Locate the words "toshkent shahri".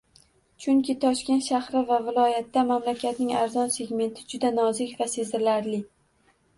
1.03-1.83